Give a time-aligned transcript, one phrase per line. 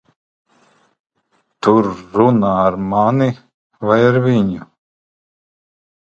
[1.67, 1.73] Tu
[2.21, 3.29] runā ar mani
[3.91, 4.69] vai ar viņu?